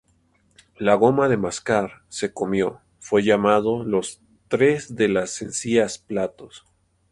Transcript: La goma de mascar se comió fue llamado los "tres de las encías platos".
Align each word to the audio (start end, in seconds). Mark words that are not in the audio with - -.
La 0.79 0.95
goma 1.01 1.29
de 1.29 1.37
mascar 1.37 2.01
se 2.09 2.33
comió 2.33 2.81
fue 2.97 3.21
llamado 3.23 3.83
los 3.83 4.19
"tres 4.47 4.95
de 4.95 5.07
las 5.09 5.43
encías 5.43 5.99
platos". 5.99 6.65